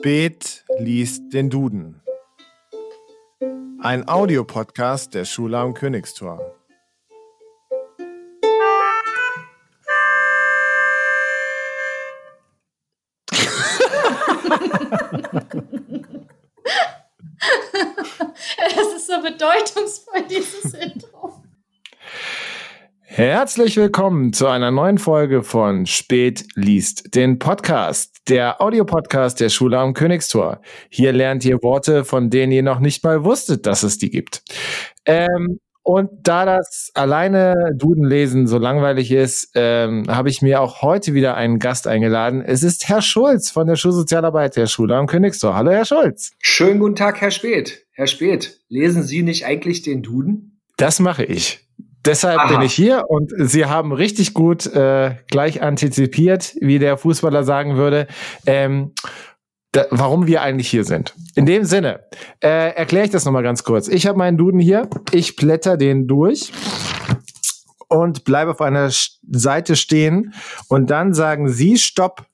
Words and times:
Spät 0.00 0.64
liest 0.78 1.30
den 1.34 1.50
Duden. 1.50 2.00
Ein 3.82 4.08
Audiopodcast 4.08 5.12
der 5.12 5.26
Schule 5.26 5.58
am 5.58 5.74
Königstor. 5.74 6.40
Es 18.56 18.94
ist 18.96 19.06
so 19.06 19.20
bedeutungsvoll, 19.20 20.22
dieses 20.30 20.72
Intro. 20.72 20.99
Herzlich 23.20 23.76
willkommen 23.76 24.32
zu 24.32 24.46
einer 24.46 24.70
neuen 24.70 24.96
Folge 24.96 25.42
von 25.42 25.84
Spät 25.84 26.46
liest 26.54 27.14
den 27.14 27.38
Podcast, 27.38 28.16
der 28.30 28.62
Audiopodcast 28.62 29.38
der 29.40 29.50
Schule 29.50 29.78
am 29.78 29.92
Königstor. 29.92 30.62
Hier 30.88 31.12
lernt 31.12 31.44
ihr 31.44 31.62
Worte, 31.62 32.06
von 32.06 32.30
denen 32.30 32.50
ihr 32.50 32.62
noch 32.62 32.80
nicht 32.80 33.04
mal 33.04 33.22
wusstet, 33.22 33.66
dass 33.66 33.82
es 33.82 33.98
die 33.98 34.08
gibt. 34.08 34.42
Ähm, 35.04 35.58
und 35.82 36.08
da 36.22 36.46
das 36.46 36.92
alleine 36.94 37.72
Duden 37.76 38.04
lesen 38.04 38.46
so 38.46 38.56
langweilig 38.56 39.12
ist, 39.12 39.50
ähm, 39.54 40.06
habe 40.08 40.30
ich 40.30 40.40
mir 40.40 40.62
auch 40.62 40.80
heute 40.80 41.12
wieder 41.12 41.34
einen 41.34 41.58
Gast 41.58 41.86
eingeladen. 41.86 42.40
Es 42.40 42.62
ist 42.62 42.88
Herr 42.88 43.02
Schulz 43.02 43.50
von 43.50 43.66
der 43.66 43.76
Schulsozialarbeit 43.76 44.56
der 44.56 44.66
Schule 44.66 44.96
am 44.96 45.06
Königstor. 45.06 45.54
Hallo, 45.54 45.72
Herr 45.72 45.84
Schulz. 45.84 46.32
Schönen 46.38 46.80
guten 46.80 46.96
Tag, 46.96 47.20
Herr 47.20 47.30
Speth. 47.30 47.84
Herr 47.92 48.06
Speth, 48.06 48.60
lesen 48.70 49.02
Sie 49.02 49.22
nicht 49.22 49.44
eigentlich 49.44 49.82
den 49.82 50.00
Duden? 50.02 50.58
Das 50.78 51.00
mache 51.00 51.24
ich. 51.24 51.69
Deshalb 52.04 52.38
Aha. 52.38 52.48
bin 52.48 52.62
ich 52.62 52.72
hier 52.72 53.04
und 53.08 53.30
Sie 53.36 53.66
haben 53.66 53.92
richtig 53.92 54.32
gut 54.32 54.66
äh, 54.66 55.16
gleich 55.28 55.62
antizipiert, 55.62 56.54
wie 56.60 56.78
der 56.78 56.96
Fußballer 56.96 57.44
sagen 57.44 57.76
würde, 57.76 58.06
ähm, 58.46 58.92
da, 59.72 59.86
warum 59.90 60.26
wir 60.26 60.42
eigentlich 60.42 60.68
hier 60.68 60.84
sind. 60.84 61.14
In 61.34 61.46
dem 61.46 61.64
Sinne 61.64 62.00
äh, 62.42 62.74
erkläre 62.74 63.04
ich 63.04 63.10
das 63.10 63.24
nochmal 63.24 63.42
ganz 63.42 63.64
kurz. 63.64 63.86
Ich 63.88 64.06
habe 64.06 64.18
meinen 64.18 64.36
Duden 64.36 64.60
hier, 64.60 64.88
ich 65.12 65.36
blätter 65.36 65.76
den 65.76 66.06
durch 66.06 66.52
und 67.88 68.24
bleibe 68.24 68.52
auf 68.52 68.60
einer 68.60 68.90
Seite 69.30 69.76
stehen 69.76 70.34
und 70.68 70.90
dann 70.90 71.12
sagen 71.12 71.48
Sie 71.48 71.76
Stopp, 71.76 72.26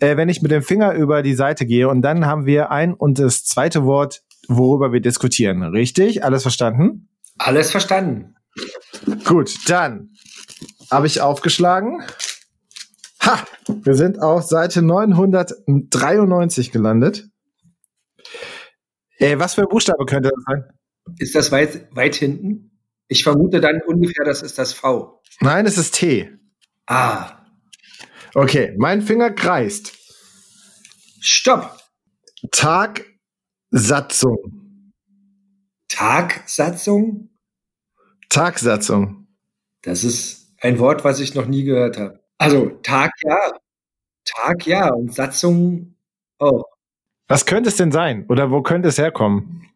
äh, 0.00 0.16
wenn 0.16 0.28
ich 0.28 0.42
mit 0.42 0.50
dem 0.50 0.62
Finger 0.62 0.94
über 0.94 1.22
die 1.22 1.34
Seite 1.34 1.66
gehe 1.66 1.88
und 1.88 2.02
dann 2.02 2.26
haben 2.26 2.46
wir 2.46 2.70
ein 2.70 2.94
und 2.94 3.18
das 3.18 3.44
zweite 3.44 3.84
Wort, 3.84 4.22
worüber 4.48 4.92
wir 4.92 5.00
diskutieren. 5.00 5.62
Richtig? 5.62 6.24
Alles 6.24 6.42
verstanden? 6.42 7.08
Alles 7.38 7.70
verstanden. 7.70 8.34
Gut, 9.24 9.68
dann 9.68 10.10
habe 10.90 11.06
ich 11.06 11.20
aufgeschlagen. 11.20 12.02
Ha! 13.22 13.44
Wir 13.68 13.94
sind 13.94 14.20
auf 14.20 14.44
Seite 14.44 14.82
993 14.82 16.72
gelandet. 16.72 17.28
Äh, 19.18 19.38
was 19.38 19.54
für 19.54 19.62
ein 19.62 19.68
Buchstabe 19.68 20.04
könnte 20.06 20.30
das 20.30 20.42
sein? 20.46 20.64
Ist 21.18 21.34
das 21.34 21.52
weit, 21.52 21.88
weit 21.94 22.14
hinten? 22.14 22.78
Ich 23.08 23.24
vermute 23.24 23.60
dann 23.60 23.80
ungefähr, 23.86 24.24
das 24.24 24.42
ist 24.42 24.58
das 24.58 24.72
V. 24.72 25.20
Nein, 25.40 25.66
es 25.66 25.78
ist 25.78 25.94
T. 25.94 26.30
Ah, 26.86 27.38
Okay, 28.34 28.74
mein 28.78 29.02
Finger 29.02 29.30
kreist. 29.30 29.92
stopp. 31.20 31.78
Tagsatzung. 32.50 34.92
Tagsatzung? 35.88 37.28
Tagsatzung. 38.32 39.26
Das 39.82 40.04
ist 40.04 40.54
ein 40.60 40.78
Wort, 40.78 41.04
was 41.04 41.20
ich 41.20 41.34
noch 41.34 41.46
nie 41.46 41.64
gehört 41.64 41.98
habe. 41.98 42.20
Also 42.38 42.70
Tag 42.82 43.12
ja. 43.22 43.52
Tag 44.24 44.66
ja 44.66 44.92
und 44.92 45.14
Satzung 45.14 45.96
auch. 46.38 46.64
Was 47.28 47.46
könnte 47.46 47.68
es 47.68 47.76
denn 47.76 47.92
sein? 47.92 48.26
Oder 48.28 48.50
wo 48.50 48.62
könnte 48.62 48.88
es 48.88 48.98
herkommen? 48.98 49.68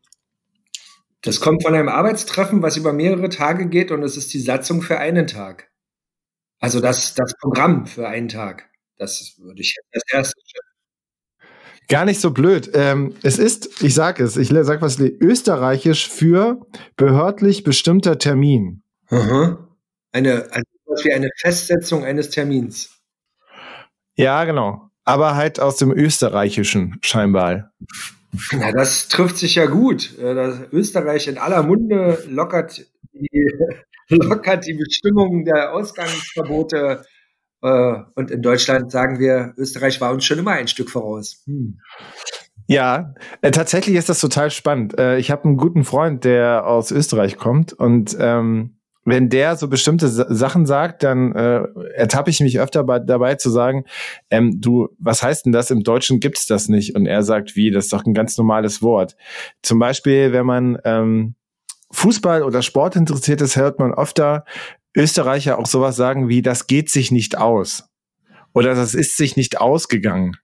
Das 1.22 1.40
kommt 1.40 1.62
von 1.62 1.74
einem 1.74 1.88
Arbeitstreffen, 1.88 2.62
was 2.62 2.76
über 2.76 2.92
mehrere 2.92 3.28
Tage 3.28 3.68
geht 3.68 3.90
und 3.90 4.02
es 4.02 4.16
ist 4.16 4.32
die 4.32 4.40
Satzung 4.40 4.82
für 4.82 4.98
einen 4.98 5.26
Tag. 5.26 5.70
Also 6.60 6.80
das, 6.80 7.14
das 7.14 7.34
Programm 7.38 7.86
für 7.86 8.08
einen 8.08 8.28
Tag. 8.28 8.70
Das 8.96 9.34
würde 9.38 9.60
ich 9.60 9.76
als 9.92 10.04
erstes 10.12 10.44
Gar 11.88 12.04
nicht 12.04 12.20
so 12.20 12.32
blöd. 12.32 12.70
Ähm, 12.74 13.14
es 13.22 13.38
ist, 13.38 13.82
ich 13.82 13.94
sag 13.94 14.18
es, 14.18 14.36
ich 14.36 14.48
sag 14.48 14.82
was 14.82 14.98
österreichisch 14.98 16.08
für 16.08 16.66
behördlich 16.96 17.62
bestimmter 17.62 18.18
Termin. 18.18 18.82
Mhm. 19.10 19.58
Eine, 20.12 20.48
also 20.50 21.04
wie 21.04 21.12
eine 21.12 21.30
Festsetzung 21.38 22.04
eines 22.04 22.30
Termins. 22.30 22.90
Ja, 24.16 24.44
genau. 24.44 24.90
Aber 25.04 25.36
halt 25.36 25.60
aus 25.60 25.76
dem 25.76 25.92
Österreichischen 25.92 26.98
scheinbar. 27.02 27.70
Na, 28.52 28.72
das 28.72 29.08
trifft 29.08 29.38
sich 29.38 29.54
ja 29.54 29.66
gut. 29.66 30.18
Äh, 30.18 30.34
Das 30.34 30.60
Österreich 30.72 31.28
in 31.28 31.38
aller 31.38 31.62
Munde 31.62 32.22
lockert 32.28 32.84
die, 33.12 33.52
lockert 34.08 34.66
die 34.66 34.74
Bestimmungen 34.74 35.44
der 35.44 35.72
Ausgangsverbote. 35.72 37.04
Äh, 37.62 37.94
Und 38.14 38.30
in 38.30 38.42
Deutschland 38.42 38.90
sagen 38.90 39.18
wir, 39.18 39.54
Österreich 39.56 40.00
war 40.00 40.12
uns 40.12 40.24
schon 40.24 40.38
immer 40.38 40.52
ein 40.52 40.68
Stück 40.68 40.90
voraus. 40.90 41.42
Hm. 41.46 41.80
Ja, 42.68 43.14
äh, 43.42 43.50
tatsächlich 43.52 43.96
ist 43.96 44.08
das 44.08 44.20
total 44.20 44.50
spannend. 44.50 44.98
Äh, 44.98 45.18
ich 45.18 45.30
habe 45.30 45.44
einen 45.44 45.56
guten 45.56 45.84
Freund, 45.84 46.24
der 46.24 46.66
aus 46.66 46.90
Österreich 46.90 47.36
kommt 47.36 47.72
und 47.72 48.16
ähm, 48.18 48.76
wenn 49.06 49.28
der 49.28 49.56
so 49.56 49.68
bestimmte 49.68 50.08
Sa 50.08 50.26
Sachen 50.28 50.66
sagt, 50.66 51.04
dann 51.04 51.32
äh, 51.32 51.62
ertappe 51.94 52.28
ich 52.28 52.40
mich 52.40 52.58
öfter 52.58 52.82
bei, 52.82 52.98
dabei 52.98 53.36
zu 53.36 53.50
sagen, 53.50 53.84
ähm, 54.30 54.60
du, 54.60 54.88
was 54.98 55.22
heißt 55.22 55.46
denn 55.46 55.52
das? 55.52 55.70
Im 55.70 55.84
Deutschen 55.84 56.18
gibt's 56.18 56.46
das 56.46 56.68
nicht. 56.68 56.96
Und 56.96 57.06
er 57.06 57.22
sagt, 57.22 57.54
wie, 57.54 57.70
das 57.70 57.84
ist 57.84 57.92
doch 57.92 58.04
ein 58.04 58.14
ganz 58.14 58.36
normales 58.36 58.82
Wort. 58.82 59.16
Zum 59.62 59.78
Beispiel, 59.78 60.32
wenn 60.32 60.44
man 60.44 60.78
ähm, 60.84 61.36
Fußball 61.92 62.42
oder 62.42 62.62
Sport 62.62 62.96
interessiert 62.96 63.40
ist, 63.40 63.54
hört 63.54 63.78
man 63.78 63.94
öfter 63.94 64.44
Österreicher 64.96 65.58
auch 65.58 65.66
sowas 65.66 65.94
sagen 65.96 66.28
wie, 66.28 66.42
das 66.42 66.66
geht 66.66 66.90
sich 66.90 67.10
nicht 67.12 67.36
aus. 67.38 67.84
Oder 68.52 68.74
das 68.74 68.94
ist 68.94 69.16
sich 69.16 69.36
nicht 69.36 69.60
ausgegangen 69.60 70.36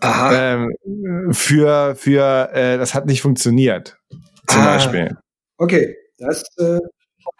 Aha. 0.00 0.32
ähm, 0.54 0.72
für, 1.30 1.94
für 1.94 2.50
äh, 2.52 2.78
das 2.78 2.94
hat 2.94 3.06
nicht 3.06 3.22
funktioniert. 3.22 3.96
Zum 4.48 4.60
Ah. 4.60 4.74
Beispiel. 4.74 5.16
Okay, 5.58 5.94
das 6.18 6.42
äh, 6.58 6.78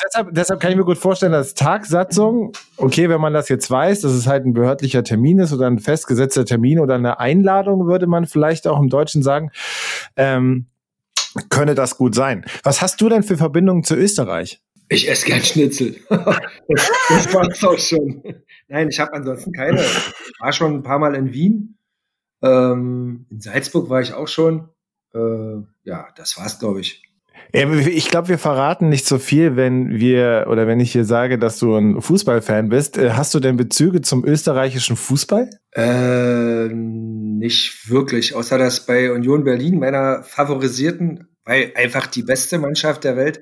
Deshalb, 0.05 0.29
deshalb 0.33 0.61
kann 0.61 0.71
ich 0.71 0.77
mir 0.77 0.85
gut 0.85 0.99
vorstellen, 0.99 1.33
dass 1.33 1.55
Tagsatzung, 1.55 2.53
okay, 2.77 3.09
wenn 3.09 3.21
man 3.21 3.33
das 3.33 3.49
jetzt 3.49 3.71
weiß, 3.71 4.03
dass 4.03 4.13
es 4.13 4.27
halt 4.27 4.45
ein 4.45 4.53
behördlicher 4.53 5.03
Termin 5.03 5.39
ist 5.39 5.53
oder 5.53 5.67
ein 5.67 5.79
festgesetzter 5.79 6.45
Termin 6.45 6.79
oder 6.79 6.95
eine 6.95 7.19
Einladung, 7.19 7.87
würde 7.87 8.07
man 8.07 8.27
vielleicht 8.27 8.67
auch 8.67 8.79
im 8.79 8.89
Deutschen 8.89 9.23
sagen, 9.23 9.51
ähm, 10.17 10.67
könne 11.49 11.75
das 11.75 11.97
gut 11.97 12.15
sein. 12.15 12.45
Was 12.63 12.83
hast 12.83 13.01
du 13.01 13.09
denn 13.09 13.23
für 13.23 13.37
Verbindungen 13.37 13.83
zu 13.83 13.95
Österreich? 13.97 14.61
Ich 14.91 15.09
esse 15.09 15.27
gern 15.27 15.43
Schnitzel. 15.43 15.97
das, 16.09 16.91
das 17.09 17.35
war's 17.35 17.65
auch 17.65 17.79
schon. 17.79 18.23
Nein, 18.69 18.89
ich 18.91 18.99
habe 18.99 19.15
ansonsten 19.15 19.53
keine. 19.53 19.81
Ich 19.81 20.41
war 20.41 20.53
schon 20.53 20.75
ein 20.75 20.83
paar 20.83 20.99
Mal 20.99 21.15
in 21.15 21.33
Wien. 21.33 21.79
Ähm, 22.43 23.27
in 23.31 23.41
Salzburg 23.41 23.89
war 23.89 24.01
ich 24.01 24.13
auch 24.13 24.29
schon. 24.29 24.69
Äh, 25.15 25.63
ja, 25.85 26.09
das 26.17 26.37
war's, 26.37 26.59
glaube 26.59 26.81
ich. 26.81 27.03
Ich 27.53 28.09
glaube, 28.09 28.29
wir 28.29 28.39
verraten 28.39 28.89
nicht 28.89 29.07
so 29.07 29.19
viel, 29.19 29.57
wenn 29.57 29.99
wir 29.99 30.47
oder 30.49 30.67
wenn 30.67 30.79
ich 30.79 30.93
hier 30.93 31.05
sage, 31.05 31.39
dass 31.39 31.59
du 31.59 31.75
ein 31.75 32.01
Fußballfan 32.01 32.69
bist. 32.69 32.97
Äh, 32.99 33.11
Hast 33.13 33.35
du 33.35 33.41
denn 33.41 33.57
Bezüge 33.57 34.03
zum 34.03 34.25
österreichischen 34.25 34.97
Fußball? 34.97 35.51
Äh, 35.73 36.69
nicht 36.69 37.89
wirklich, 37.89 38.35
außer 38.35 38.59
dass 38.59 38.87
bei 38.87 39.13
Union 39.13 39.45
Berlin, 39.45 39.79
meiner 39.79 40.23
favorisierten, 40.23 41.30
weil 41.51 41.73
einfach 41.75 42.07
die 42.07 42.23
beste 42.23 42.59
Mannschaft 42.59 43.03
der 43.03 43.17
Welt, 43.17 43.39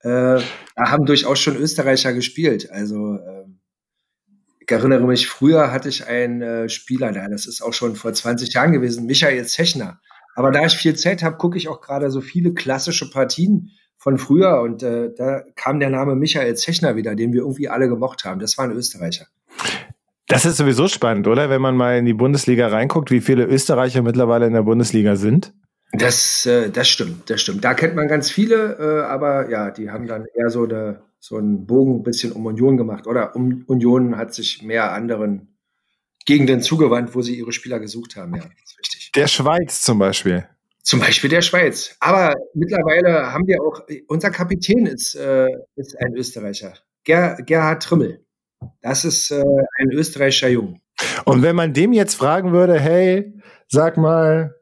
äh, 0.00 0.40
da 0.74 0.90
haben 0.90 1.06
durchaus 1.06 1.38
schon 1.38 1.56
Österreicher 1.56 2.12
gespielt. 2.12 2.68
Also 2.72 2.96
ähm, 2.96 3.60
ich 4.58 4.68
erinnere 4.68 5.06
mich, 5.06 5.28
früher 5.28 5.70
hatte 5.70 5.88
ich 5.88 6.08
einen 6.08 6.42
äh, 6.42 6.68
Spieler, 6.68 7.12
da, 7.12 7.28
das 7.28 7.46
ist 7.46 7.62
auch 7.62 7.72
schon 7.72 7.94
vor 7.94 8.12
20 8.12 8.52
Jahren 8.52 8.72
gewesen, 8.72 9.06
Michael 9.06 9.46
Zechner. 9.46 10.00
Aber 10.34 10.50
da 10.50 10.66
ich 10.66 10.76
viel 10.76 10.96
Zeit 10.96 11.22
habe, 11.22 11.36
gucke 11.36 11.56
ich 11.56 11.68
auch 11.68 11.80
gerade 11.80 12.10
so 12.10 12.20
viele 12.20 12.52
klassische 12.52 13.08
Partien 13.10 13.70
von 13.96 14.18
früher 14.18 14.60
und 14.62 14.82
äh, 14.82 15.10
da 15.16 15.44
kam 15.54 15.78
der 15.78 15.90
Name 15.90 16.16
Michael 16.16 16.56
Zechner 16.56 16.96
wieder, 16.96 17.14
den 17.14 17.32
wir 17.32 17.42
irgendwie 17.42 17.68
alle 17.68 17.88
gemocht 17.88 18.24
haben. 18.24 18.40
Das 18.40 18.58
war 18.58 18.64
ein 18.64 18.72
Österreicher. 18.72 19.26
Das 20.26 20.44
ist 20.44 20.56
sowieso 20.56 20.88
spannend, 20.88 21.28
oder? 21.28 21.48
Wenn 21.48 21.62
man 21.62 21.76
mal 21.76 21.96
in 21.96 22.06
die 22.06 22.14
Bundesliga 22.14 22.66
reinguckt, 22.66 23.12
wie 23.12 23.20
viele 23.20 23.44
Österreicher 23.44 24.02
mittlerweile 24.02 24.48
in 24.48 24.52
der 24.52 24.62
Bundesliga 24.62 25.14
sind. 25.14 25.54
Das, 25.92 26.46
äh, 26.46 26.70
das 26.70 26.88
stimmt, 26.88 27.28
das 27.28 27.42
stimmt. 27.42 27.64
Da 27.64 27.74
kennt 27.74 27.94
man 27.94 28.08
ganz 28.08 28.30
viele, 28.30 28.78
äh, 28.78 29.04
aber 29.04 29.50
ja, 29.50 29.70
die 29.70 29.90
haben 29.90 30.06
dann 30.06 30.26
eher 30.34 30.48
so, 30.48 30.64
eine, 30.64 31.02
so 31.20 31.36
einen 31.36 31.66
Bogen 31.66 32.00
ein 32.00 32.02
bisschen 32.02 32.32
um 32.32 32.46
Union 32.46 32.76
gemacht. 32.76 33.06
Oder 33.06 33.36
um, 33.36 33.64
Union 33.66 34.16
hat 34.16 34.32
sich 34.32 34.62
mehr 34.62 34.92
anderen 34.92 35.58
Gegenden 36.24 36.62
zugewandt, 36.62 37.14
wo 37.14 37.20
sie 37.20 37.38
ihre 37.38 37.52
Spieler 37.52 37.78
gesucht 37.78 38.16
haben. 38.16 38.34
Ja, 38.34 38.42
ist 38.42 38.78
richtig. 38.78 39.12
Der 39.12 39.26
Schweiz 39.26 39.82
zum 39.82 39.98
Beispiel. 39.98 40.46
Zum 40.82 41.00
Beispiel 41.00 41.30
der 41.30 41.42
Schweiz. 41.42 41.94
Aber 42.00 42.34
mittlerweile 42.54 43.32
haben 43.32 43.46
wir 43.46 43.60
auch, 43.62 43.82
unser 44.08 44.30
Kapitän 44.30 44.86
ist, 44.86 45.14
äh, 45.14 45.46
ist 45.76 45.96
ein 46.00 46.14
Österreicher. 46.14 46.74
Ger, 47.04 47.36
Gerhard 47.44 47.82
Trümmel. 47.82 48.24
Das 48.80 49.04
ist 49.04 49.30
äh, 49.30 49.42
ein 49.78 49.90
österreichischer 49.90 50.48
Jung. 50.48 50.80
Und 51.24 51.42
wenn 51.42 51.56
man 51.56 51.72
dem 51.72 51.92
jetzt 51.92 52.14
fragen 52.14 52.52
würde, 52.52 52.78
hey, 52.78 53.32
sag 53.68 53.96
mal, 53.96 54.54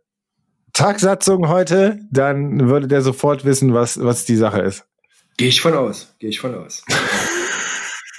Tagsatzung 0.80 1.48
heute, 1.48 1.98
dann 2.10 2.68
würde 2.68 2.88
der 2.88 3.02
sofort 3.02 3.44
wissen, 3.44 3.74
was, 3.74 4.02
was 4.02 4.24
die 4.24 4.36
Sache 4.36 4.62
ist. 4.62 4.86
Gehe 5.36 5.48
ich 5.48 5.60
von 5.60 5.74
aus. 5.74 6.14
Gehe 6.18 6.30
ich 6.30 6.40
von 6.40 6.54
aus. 6.54 6.82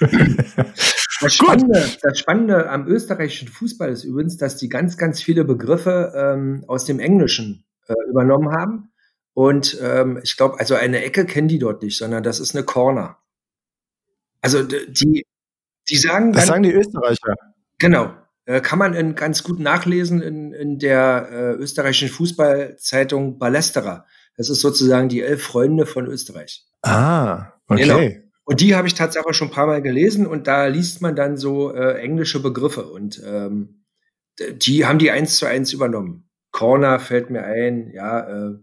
das, 1.20 1.34
Spannende, 1.34 1.84
das 2.02 2.18
Spannende 2.18 2.70
am 2.70 2.86
österreichischen 2.86 3.48
Fußball 3.48 3.90
ist 3.90 4.04
übrigens, 4.04 4.36
dass 4.36 4.58
die 4.58 4.68
ganz, 4.68 4.96
ganz 4.96 5.20
viele 5.20 5.44
Begriffe 5.44 6.12
ähm, 6.16 6.64
aus 6.68 6.84
dem 6.84 7.00
Englischen 7.00 7.64
äh, 7.88 7.94
übernommen 8.08 8.52
haben. 8.52 8.92
Und 9.34 9.76
ähm, 9.82 10.20
ich 10.22 10.36
glaube, 10.36 10.60
also 10.60 10.76
eine 10.76 11.02
Ecke 11.02 11.26
kennen 11.26 11.48
die 11.48 11.58
dort 11.58 11.82
nicht, 11.82 11.98
sondern 11.98 12.22
das 12.22 12.38
ist 12.38 12.54
eine 12.54 12.64
Corner. 12.64 13.18
Also 14.40 14.62
die, 14.62 15.26
die 15.88 15.96
sagen. 15.96 16.32
Das 16.32 16.46
sagen 16.46 16.62
die 16.62 16.72
Österreicher. 16.72 17.34
Genau. 17.78 18.12
Äh, 18.44 18.60
kann 18.60 18.78
man 18.78 18.94
in, 18.94 19.14
ganz 19.14 19.44
gut 19.44 19.60
nachlesen 19.60 20.20
in, 20.20 20.52
in 20.52 20.78
der 20.78 21.28
äh, 21.30 21.52
österreichischen 21.52 22.08
Fußballzeitung 22.08 23.38
Ballesterer. 23.38 24.06
Das 24.36 24.50
ist 24.50 24.60
sozusagen 24.60 25.08
die 25.08 25.22
elf 25.22 25.42
Freunde 25.42 25.86
von 25.86 26.06
Österreich. 26.06 26.66
Ah, 26.82 27.52
okay. 27.68 27.82
Genau. 27.82 28.22
Und 28.44 28.60
die 28.60 28.74
habe 28.74 28.88
ich 28.88 28.94
tatsächlich 28.94 29.36
schon 29.36 29.48
ein 29.48 29.54
paar 29.54 29.68
Mal 29.68 29.82
gelesen 29.82 30.26
und 30.26 30.48
da 30.48 30.66
liest 30.66 31.00
man 31.00 31.14
dann 31.14 31.36
so 31.36 31.72
äh, 31.72 31.98
englische 32.00 32.42
Begriffe 32.42 32.86
und 32.86 33.22
ähm, 33.24 33.84
die 34.38 34.84
haben 34.84 34.98
die 34.98 35.10
eins 35.10 35.36
zu 35.36 35.46
eins 35.46 35.72
übernommen. 35.72 36.28
Corner 36.50 36.98
fällt 36.98 37.30
mir 37.30 37.44
ein, 37.44 37.90
ja, 37.92 38.48
äh, 38.50 38.58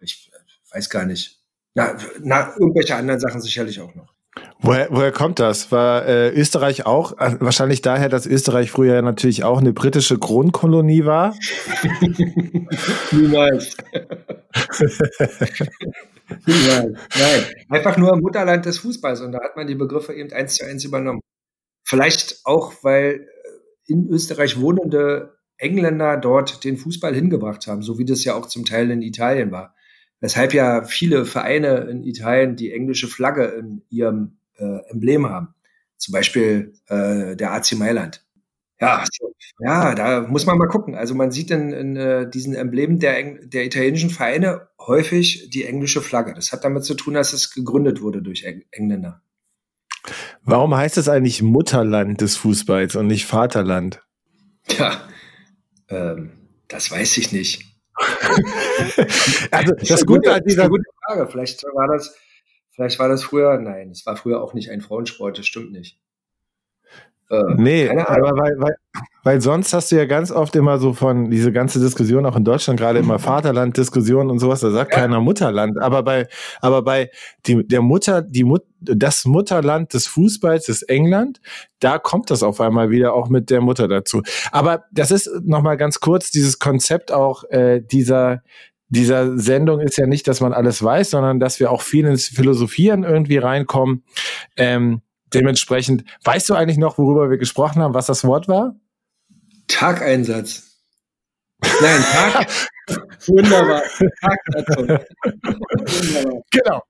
ich 0.00 0.30
weiß 0.72 0.90
gar 0.90 1.06
nicht. 1.06 1.40
Na, 1.74 1.96
na, 2.20 2.54
irgendwelche 2.58 2.96
anderen 2.96 3.18
Sachen 3.18 3.40
sicherlich 3.40 3.80
auch 3.80 3.94
noch. 3.94 4.13
Woher, 4.60 4.88
woher 4.90 5.12
kommt 5.12 5.38
das? 5.38 5.70
War 5.70 6.06
äh, 6.06 6.30
Österreich 6.30 6.86
auch, 6.86 7.18
äh, 7.18 7.36
wahrscheinlich 7.40 7.82
daher, 7.82 8.08
dass 8.08 8.26
Österreich 8.26 8.70
früher 8.70 9.02
natürlich 9.02 9.44
auch 9.44 9.58
eine 9.58 9.72
britische 9.72 10.18
Kronkolonie 10.18 11.04
war? 11.04 11.34
Niemals. 13.12 13.76
Niemals. 16.46 16.98
Nein, 17.18 17.44
einfach 17.68 17.96
nur 17.96 18.16
Mutterland 18.16 18.64
des 18.64 18.78
Fußballs 18.78 19.20
und 19.20 19.32
da 19.32 19.42
hat 19.42 19.56
man 19.56 19.66
die 19.66 19.74
Begriffe 19.74 20.14
eben 20.14 20.32
eins 20.32 20.56
zu 20.56 20.64
eins 20.64 20.84
übernommen. 20.84 21.20
Vielleicht 21.84 22.40
auch, 22.44 22.72
weil 22.82 23.20
äh, 23.20 23.92
in 23.92 24.08
Österreich 24.08 24.58
wohnende 24.60 25.36
Engländer 25.58 26.16
dort 26.16 26.64
den 26.64 26.76
Fußball 26.76 27.14
hingebracht 27.14 27.66
haben, 27.66 27.82
so 27.82 27.98
wie 27.98 28.04
das 28.04 28.24
ja 28.24 28.34
auch 28.34 28.46
zum 28.46 28.64
Teil 28.64 28.90
in 28.90 29.02
Italien 29.02 29.52
war. 29.52 29.74
Weshalb 30.20 30.54
ja 30.54 30.84
viele 30.84 31.26
Vereine 31.26 31.80
in 31.90 32.02
Italien 32.04 32.56
die 32.56 32.72
englische 32.72 33.08
Flagge 33.08 33.44
in 33.44 33.82
ihrem 33.90 34.38
äh, 34.56 34.90
Emblem 34.90 35.28
haben. 35.28 35.54
Zum 35.96 36.12
Beispiel 36.12 36.72
äh, 36.86 37.36
der 37.36 37.52
AC 37.52 37.72
Mailand. 37.72 38.24
Ja, 38.80 39.04
ja, 39.60 39.94
da 39.94 40.22
muss 40.22 40.46
man 40.46 40.58
mal 40.58 40.66
gucken. 40.66 40.94
Also 40.94 41.14
man 41.14 41.30
sieht 41.30 41.50
in, 41.50 41.72
in 41.72 41.96
uh, 41.96 42.24
diesen 42.24 42.54
Emblemen 42.54 42.98
der, 42.98 43.38
der 43.44 43.64
italienischen 43.64 44.10
Vereine 44.10 44.68
häufig 44.80 45.48
die 45.50 45.64
englische 45.64 46.02
Flagge. 46.02 46.34
Das 46.34 46.52
hat 46.52 46.64
damit 46.64 46.84
zu 46.84 46.94
tun, 46.94 47.14
dass 47.14 47.32
es 47.32 47.52
gegründet 47.52 48.02
wurde 48.02 48.20
durch 48.20 48.44
Eng 48.44 48.64
Engländer. 48.72 49.22
Warum 50.42 50.74
heißt 50.74 50.98
es 50.98 51.08
eigentlich 51.08 51.40
Mutterland 51.40 52.20
des 52.20 52.36
Fußballs 52.36 52.96
und 52.96 53.06
nicht 53.06 53.26
Vaterland? 53.26 54.02
Ja, 54.78 55.08
ähm, 55.88 56.32
das 56.68 56.90
weiß 56.90 57.16
ich 57.18 57.32
nicht. 57.32 57.73
also 59.50 59.74
das, 59.74 59.88
das 59.88 60.06
Gute 60.06 60.32
an 60.32 60.42
dieser 60.46 60.68
gute 60.68 60.84
Frage. 61.06 61.28
Vielleicht 61.28 61.62
war 61.64 61.88
das 61.88 62.16
Vielleicht 62.74 62.98
war 62.98 63.08
das 63.08 63.22
früher, 63.22 63.56
nein, 63.58 63.90
es 63.90 64.04
war 64.04 64.16
früher 64.16 64.42
auch 64.42 64.52
nicht 64.52 64.70
ein 64.70 64.80
Frauensport, 64.80 65.38
das 65.38 65.46
stimmt 65.46 65.70
nicht. 65.70 65.96
Äh, 67.30 67.54
nee, 67.56 67.88
aber 67.88 68.36
weil, 68.36 68.54
weil, 68.58 68.76
weil 69.22 69.40
sonst 69.40 69.72
hast 69.72 69.90
du 69.90 69.96
ja 69.96 70.04
ganz 70.04 70.30
oft 70.30 70.54
immer 70.56 70.78
so 70.78 70.92
von 70.92 71.30
diese 71.30 71.52
ganze 71.52 71.80
Diskussion 71.80 72.26
auch 72.26 72.36
in 72.36 72.44
Deutschland 72.44 72.78
gerade 72.78 72.98
immer 72.98 73.18
Vaterland-Diskussionen 73.18 74.30
und 74.30 74.38
sowas, 74.40 74.60
da 74.60 74.70
sagt 74.70 74.92
ja. 74.92 75.00
keiner 75.00 75.20
Mutterland, 75.20 75.80
aber 75.80 76.02
bei 76.02 76.28
aber 76.60 76.82
bei 76.82 77.10
die, 77.46 77.66
der 77.66 77.80
Mutter 77.80 78.20
die 78.20 78.44
Mut, 78.44 78.62
das 78.78 79.24
Mutterland 79.24 79.94
des 79.94 80.06
Fußballs 80.06 80.68
ist 80.68 80.82
England, 80.82 81.40
da 81.80 81.98
kommt 81.98 82.30
das 82.30 82.42
auf 82.42 82.60
einmal 82.60 82.90
wieder 82.90 83.14
auch 83.14 83.30
mit 83.30 83.48
der 83.48 83.62
Mutter 83.62 83.88
dazu. 83.88 84.22
Aber 84.52 84.84
das 84.92 85.10
ist 85.10 85.30
noch 85.42 85.62
mal 85.62 85.76
ganz 85.76 86.00
kurz 86.00 86.30
dieses 86.30 86.58
Konzept 86.58 87.10
auch 87.10 87.44
äh, 87.44 87.80
dieser 87.80 88.42
dieser 88.90 89.38
Sendung 89.38 89.80
ist 89.80 89.96
ja 89.96 90.06
nicht, 90.06 90.28
dass 90.28 90.40
man 90.40 90.52
alles 90.52 90.82
weiß, 90.82 91.10
sondern 91.10 91.40
dass 91.40 91.58
wir 91.58 91.70
auch 91.70 91.82
viel 91.82 92.06
ins 92.06 92.28
Philosophieren 92.28 93.02
irgendwie 93.02 93.38
reinkommen. 93.38 94.04
Ähm, 94.56 95.00
dementsprechend, 95.34 96.04
weißt 96.24 96.48
du 96.48 96.54
eigentlich 96.54 96.78
noch, 96.78 96.98
worüber 96.98 97.30
wir 97.30 97.38
gesprochen 97.38 97.82
haben, 97.82 97.94
was 97.94 98.06
das 98.06 98.24
Wort 98.24 98.48
war? 98.48 98.76
Tageinsatz. 99.68 100.74
Nein, 101.80 102.02
Tag. 102.02 102.46
Wunderbar. 103.26 103.82
Wunderbar. 104.76 105.04
Genau. 106.50 106.82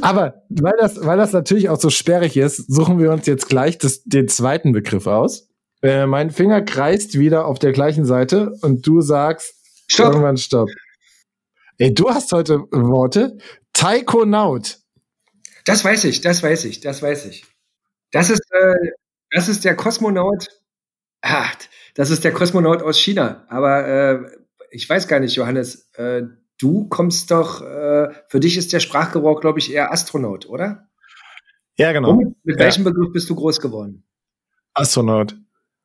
Aber 0.00 0.42
weil 0.48 0.74
das, 0.78 1.04
weil 1.04 1.18
das 1.18 1.32
natürlich 1.32 1.68
auch 1.68 1.78
so 1.78 1.90
sperrig 1.90 2.36
ist, 2.36 2.56
suchen 2.72 2.98
wir 2.98 3.12
uns 3.12 3.26
jetzt 3.26 3.48
gleich 3.48 3.76
das, 3.78 4.02
den 4.04 4.28
zweiten 4.28 4.72
Begriff 4.72 5.06
aus. 5.06 5.48
Äh, 5.82 6.06
mein 6.06 6.30
Finger 6.30 6.62
kreist 6.62 7.18
wieder 7.18 7.46
auf 7.46 7.58
der 7.58 7.72
gleichen 7.72 8.04
Seite 8.04 8.52
und 8.62 8.86
du 8.86 9.00
sagst 9.00 9.54
Stopp. 9.88 10.08
irgendwann 10.08 10.38
Stopp. 10.38 10.70
Ey, 11.76 11.94
du 11.94 12.08
hast 12.10 12.32
heute 12.32 12.60
Worte. 12.70 13.38
Taikonaut. 13.72 14.78
Das 15.64 15.84
weiß 15.84 16.04
ich, 16.04 16.22
das 16.22 16.42
weiß 16.42 16.64
ich, 16.64 16.80
das 16.80 17.02
weiß 17.02 17.26
ich. 17.26 17.44
Das 18.12 18.30
ist, 18.30 18.42
äh, 18.50 18.90
das 19.30 19.48
ist 19.48 19.64
der 19.64 19.76
Kosmonaut. 19.76 20.48
Ah, 21.22 21.48
das 21.94 22.10
ist 22.10 22.24
der 22.24 22.32
Kosmonaut 22.32 22.82
aus 22.82 22.98
China. 22.98 23.44
Aber 23.48 23.86
äh, 23.86 24.20
ich 24.70 24.88
weiß 24.88 25.08
gar 25.08 25.20
nicht, 25.20 25.34
Johannes. 25.34 25.90
Äh, 25.94 26.22
du 26.60 26.88
kommst 26.88 27.30
doch, 27.30 27.62
äh, 27.62 28.08
für 28.28 28.40
dich 28.40 28.56
ist 28.56 28.72
der 28.72 28.80
Sprachgebrauch, 28.80 29.40
glaube 29.40 29.58
ich, 29.58 29.72
eher 29.72 29.92
Astronaut, 29.92 30.48
oder? 30.48 30.88
Ja, 31.76 31.92
genau. 31.92 32.08
Womit, 32.08 32.36
mit 32.44 32.58
ja. 32.58 32.64
welchem 32.64 32.84
Begriff 32.84 33.12
bist 33.12 33.30
du 33.30 33.34
groß 33.34 33.60
geworden? 33.60 34.04
Astronaut. 34.74 35.36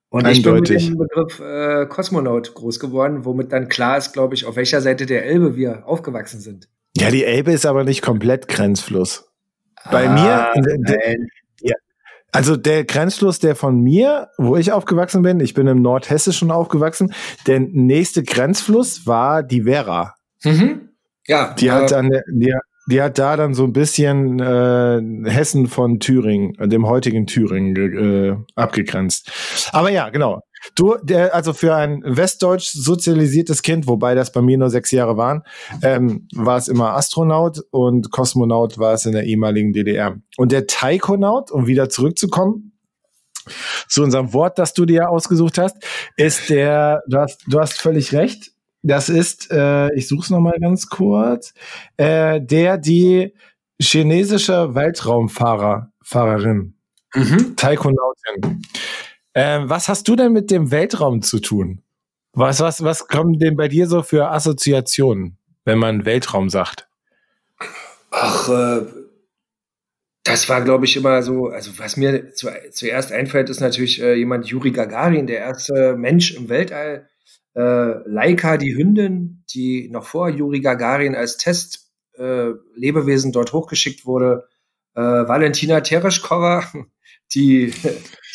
Und 0.10 0.26
Eindeutig. 0.26 0.78
ich 0.78 0.90
bin 0.90 0.98
mit 1.00 1.10
dem 1.12 1.26
Begriff 1.26 1.40
äh, 1.40 1.86
Kosmonaut 1.88 2.54
groß 2.54 2.80
geworden, 2.80 3.26
womit 3.26 3.52
dann 3.52 3.68
klar 3.68 3.98
ist, 3.98 4.14
glaube 4.14 4.36
ich, 4.36 4.46
auf 4.46 4.56
welcher 4.56 4.82
Seite 4.82 5.06
der 5.06 5.26
Elbe 5.26 5.56
wir 5.56 5.88
aufgewachsen 5.88 6.40
sind. 6.40 6.70
Ja, 6.96 7.10
die 7.10 7.24
Elbe 7.24 7.52
ist 7.52 7.66
aber 7.66 7.84
nicht 7.84 8.04
komplett 8.04 8.48
Grenzfluss. 8.48 9.32
Bei 9.90 10.08
ah, 10.08 10.54
mir, 10.54 10.62
nein. 10.62 11.28
Also 12.34 12.58
der 12.58 12.84
Grenzfluss, 12.84 13.40
der 13.40 13.56
von 13.56 13.80
mir, 13.80 14.30
wo 14.38 14.58
ich 14.58 14.72
aufgewachsen 14.72 15.22
bin, 15.22 15.40
ich 15.40 15.54
bin 15.54 15.68
im 15.68 15.82
Nordhessischen 15.82 16.50
aufgewachsen, 16.52 17.14
der 17.46 17.60
nächste 17.60 18.24
Grenzfluss 18.24 19.06
war 19.06 19.44
die 19.44 19.64
Vera. 19.64 20.16
Mhm. 20.44 20.90
Ja. 21.28 21.54
Die 21.54 21.72
hat 21.72 21.92
dann, 21.92 22.10
die, 22.28 22.54
die 22.88 23.02
hat 23.02 23.18
da 23.20 23.38
dann 23.38 23.54
so 23.54 23.64
ein 23.64 23.72
bisschen 23.72 24.40
äh, 24.40 25.30
Hessen 25.30 25.68
von 25.68 26.00
Thüringen, 26.00 26.56
äh, 26.60 26.68
dem 26.68 26.88
heutigen 26.88 27.28
Thüringen, 27.28 27.76
äh, 27.76 28.36
abgegrenzt. 28.56 29.32
Aber 29.72 29.90
ja, 29.90 30.10
genau. 30.10 30.42
Du, 30.76 30.96
der, 31.02 31.36
also 31.36 31.54
für 31.54 31.76
ein 31.76 32.02
westdeutsch 32.06 32.72
sozialisiertes 32.74 33.62
Kind, 33.62 33.88
wobei 33.88 34.16
das 34.16 34.32
bei 34.32 34.42
mir 34.42 34.58
nur 34.58 34.70
sechs 34.70 34.92
Jahre 34.92 35.18
waren, 35.18 35.44
ähm, 35.82 36.28
war 36.34 36.58
es 36.58 36.68
immer 36.68 36.96
Astronaut 36.96 37.60
und 37.72 38.12
Kosmonaut 38.12 38.78
war 38.78 38.94
es 38.94 39.06
in 39.06 39.14
der 39.14 39.24
ehemaligen 39.24 39.74
DDR. 39.74 40.18
Und 40.38 40.52
der 40.52 40.68
Taikonaut, 40.68 41.52
um 41.52 41.68
wieder 41.68 41.90
zurückzukommen, 41.90 42.74
zu 43.90 44.04
unserem 44.04 44.34
Wort, 44.34 44.58
das 44.58 44.74
du 44.74 44.86
dir 44.86 45.10
ausgesucht 45.10 45.58
hast, 45.58 45.78
ist 46.16 46.50
der, 46.50 47.04
du 47.08 47.18
hast, 47.18 47.44
du 47.48 47.60
hast 47.60 47.80
völlig 47.80 48.14
recht, 48.14 48.52
das 48.84 49.10
ist, 49.10 49.50
äh, 49.52 49.94
ich 49.96 50.08
suche 50.08 50.24
es 50.24 50.30
nochmal 50.30 50.60
ganz 50.60 50.88
kurz, 50.88 51.54
äh, 51.98 52.42
der 52.42 52.78
die 52.78 53.34
chinesische 53.82 54.76
Weltraumfahrer, 54.76 55.92
Fahrerin, 56.02 56.76
mhm. 57.16 57.56
Taikonautin. 57.56 58.62
Äh, 59.34 59.62
was 59.64 59.90
hast 59.90 60.08
du 60.08 60.16
denn 60.16 60.32
mit 60.32 60.52
dem 60.52 60.72
Weltraum 60.72 61.22
zu 61.22 61.40
tun? 61.40 61.82
Was, 62.34 62.60
was, 62.60 62.84
was 62.84 63.08
kommen 63.08 63.40
denn 63.40 63.56
bei 63.56 63.68
dir 63.68 63.88
so 63.88 64.02
für 64.02 64.30
Assoziationen, 64.32 65.38
wenn 65.66 65.78
man 65.78 66.06
Weltraum 66.06 66.50
sagt? 66.50 66.88
Ach, 68.12 68.50
äh, 68.50 68.86
das 70.24 70.48
war, 70.50 70.62
glaube 70.62 70.86
ich, 70.86 70.96
immer 70.96 71.22
so, 71.22 71.48
also 71.48 71.78
was 71.78 71.98
mir 71.98 72.34
zu, 72.34 72.48
zuerst 72.72 73.12
einfällt, 73.12 73.50
ist 73.50 73.60
natürlich 73.60 74.02
äh, 74.02 74.16
jemand, 74.16 74.48
Juri 74.48 74.72
Gagarin, 74.72 75.28
der 75.28 75.40
erste 75.40 75.96
Mensch 75.98 76.34
im 76.34 76.50
Weltall, 76.50 77.10
äh, 77.56 78.10
Laika, 78.10 78.58
die 78.58 78.76
Hündin, 78.76 79.44
die 79.54 79.90
noch 79.90 80.06
vor 80.06 80.30
Juri 80.30 80.62
Gagarin 80.62 81.16
als 81.16 81.38
Test 81.38 81.92
äh, 82.18 82.52
dort 83.32 83.54
hochgeschickt 83.54 84.06
wurde, 84.06 84.48
äh, 84.96 85.02
Valentina 85.02 85.82
Tereshkova, 85.82 86.64
die, 87.36 87.74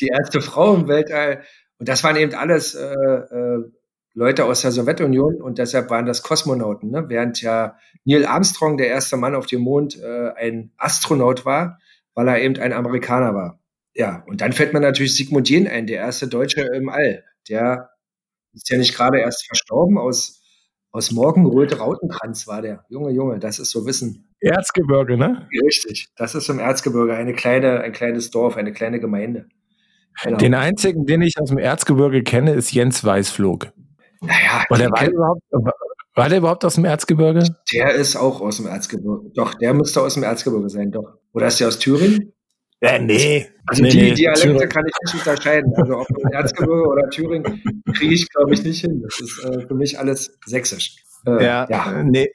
die 0.00 0.08
erste 0.08 0.40
Frau 0.40 0.74
im 0.74 0.88
Weltall. 0.88 1.42
Und 1.78 1.88
das 1.88 2.02
waren 2.04 2.16
eben 2.16 2.34
alles 2.34 2.74
äh, 2.74 2.86
äh, 2.86 3.64
Leute 4.14 4.44
aus 4.46 4.62
der 4.62 4.72
Sowjetunion 4.72 5.40
und 5.40 5.58
deshalb 5.58 5.90
waren 5.90 6.06
das 6.06 6.22
Kosmonauten, 6.22 6.90
ne? 6.90 7.04
während 7.08 7.40
ja 7.40 7.76
Neil 8.04 8.26
Armstrong, 8.26 8.76
der 8.76 8.88
erste 8.88 9.16
Mann 9.16 9.36
auf 9.36 9.46
dem 9.46 9.60
Mond, 9.60 9.96
äh, 10.00 10.30
ein 10.36 10.72
Astronaut 10.76 11.44
war, 11.44 11.78
weil 12.14 12.26
er 12.26 12.40
eben 12.40 12.56
ein 12.58 12.72
Amerikaner 12.72 13.34
war. 13.34 13.60
Ja, 13.94 14.24
und 14.26 14.40
dann 14.40 14.52
fällt 14.52 14.72
mir 14.72 14.80
natürlich 14.80 15.14
Sigmund 15.14 15.48
Jähn 15.48 15.68
ein, 15.68 15.86
der 15.86 15.98
erste 15.98 16.26
Deutsche 16.26 16.62
im 16.62 16.88
All, 16.88 17.24
der 17.48 17.90
Ist 18.52 18.70
ja 18.70 18.78
nicht 18.78 18.94
gerade 18.96 19.20
erst 19.20 19.46
verstorben. 19.46 19.98
Aus, 19.98 20.42
aus 20.90 21.10
Morgenröte 21.10 21.78
Rautenkranz 21.78 22.46
war 22.46 22.62
der. 22.62 22.84
Junge, 22.88 23.10
Junge, 23.10 23.38
das 23.38 23.58
ist 23.58 23.70
so 23.70 23.86
Wissen. 23.86 24.28
Erzgebirge, 24.40 25.16
ne? 25.16 25.48
Richtig. 25.64 26.08
Das 26.16 26.34
ist 26.34 26.48
im 26.48 26.58
Erzgebirge 26.58 27.14
eine 27.14 27.34
kleine, 27.34 27.80
ein 27.80 27.92
kleines 27.92 28.30
Dorf, 28.30 28.56
eine 28.56 28.72
kleine 28.72 29.00
Gemeinde. 29.00 29.46
Genau. 30.22 30.36
Den 30.38 30.54
einzigen, 30.54 31.06
den 31.06 31.22
ich 31.22 31.38
aus 31.40 31.50
dem 31.50 31.58
Erzgebirge 31.58 32.22
kenne, 32.22 32.52
ist 32.52 32.72
Jens 32.72 33.04
Weißflog. 33.04 33.68
Naja, 34.20 34.64
war 34.68 34.78
der, 34.78 34.90
war, 34.90 35.08
überhaupt, 35.08 35.42
war 36.14 36.28
der 36.28 36.38
überhaupt 36.38 36.64
aus 36.64 36.74
dem 36.74 36.84
Erzgebirge? 36.84 37.44
Der 37.72 37.92
ist 37.92 38.16
auch 38.16 38.40
aus 38.40 38.56
dem 38.56 38.66
Erzgebirge. 38.66 39.30
Doch, 39.34 39.54
der 39.54 39.74
müsste 39.74 40.00
aus 40.02 40.14
dem 40.14 40.24
Erzgebirge 40.24 40.68
sein, 40.68 40.90
doch. 40.90 41.18
Oder 41.32 41.46
ist 41.46 41.60
der 41.60 41.68
aus 41.68 41.78
Thüringen? 41.78 42.32
Ja, 42.80 42.98
nee. 42.98 43.48
Also 43.66 43.82
nee, 43.82 43.88
die 43.90 44.00
nee. 44.02 44.14
Dialekte 44.14 44.42
Thüringen. 44.48 44.68
kann 44.68 44.84
ich 44.86 44.94
nicht 45.04 45.14
unterscheiden. 45.26 45.72
Also 45.76 45.98
ob 45.98 46.06
Erzgebirge 46.32 46.86
oder 46.88 47.10
Thüringen 47.10 47.62
kriege 47.96 48.14
ich, 48.14 48.28
glaube 48.30 48.54
ich, 48.54 48.62
nicht 48.62 48.80
hin. 48.80 49.02
Das 49.02 49.18
ist 49.20 49.44
äh, 49.44 49.66
für 49.66 49.74
mich 49.74 49.98
alles 49.98 50.38
sächsisch. 50.46 50.96
Äh, 51.26 51.44
Ja, 51.44 51.66
ja, 51.68 52.02
nee. 52.04 52.28